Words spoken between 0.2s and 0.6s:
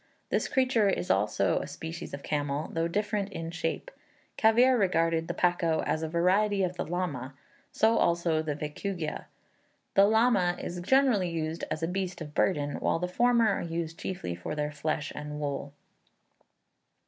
This